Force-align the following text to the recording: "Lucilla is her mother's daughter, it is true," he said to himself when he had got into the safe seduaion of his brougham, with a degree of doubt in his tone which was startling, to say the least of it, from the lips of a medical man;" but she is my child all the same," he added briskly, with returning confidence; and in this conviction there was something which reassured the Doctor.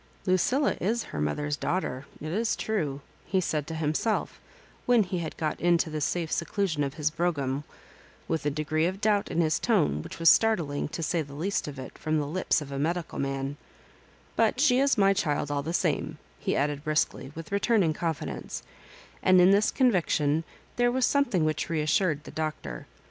"Lucilla 0.25 0.75
is 0.81 1.03
her 1.03 1.21
mother's 1.21 1.55
daughter, 1.55 2.07
it 2.19 2.31
is 2.31 2.55
true," 2.55 3.01
he 3.23 3.39
said 3.39 3.67
to 3.67 3.75
himself 3.75 4.39
when 4.87 5.03
he 5.03 5.19
had 5.19 5.37
got 5.37 5.59
into 5.61 5.91
the 5.91 6.01
safe 6.01 6.31
seduaion 6.31 6.83
of 6.83 6.95
his 6.95 7.11
brougham, 7.11 7.63
with 8.27 8.43
a 8.43 8.49
degree 8.49 8.87
of 8.87 8.99
doubt 8.99 9.29
in 9.29 9.41
his 9.41 9.59
tone 9.59 10.01
which 10.01 10.17
was 10.17 10.27
startling, 10.27 10.87
to 10.87 11.03
say 11.03 11.21
the 11.21 11.35
least 11.35 11.67
of 11.67 11.77
it, 11.77 11.99
from 11.99 12.17
the 12.17 12.25
lips 12.25 12.61
of 12.61 12.71
a 12.71 12.79
medical 12.79 13.19
man;" 13.19 13.57
but 14.35 14.59
she 14.59 14.79
is 14.79 14.97
my 14.97 15.13
child 15.13 15.51
all 15.51 15.61
the 15.61 15.71
same," 15.71 16.17
he 16.39 16.55
added 16.55 16.83
briskly, 16.83 17.31
with 17.35 17.51
returning 17.51 17.93
confidence; 17.93 18.63
and 19.21 19.39
in 19.39 19.51
this 19.51 19.69
conviction 19.69 20.43
there 20.77 20.91
was 20.91 21.05
something 21.05 21.45
which 21.45 21.69
reassured 21.69 22.23
the 22.23 22.31
Doctor. 22.31 22.87